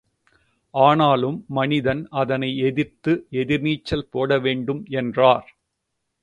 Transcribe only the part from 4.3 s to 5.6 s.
வேண்டும் என்றார்.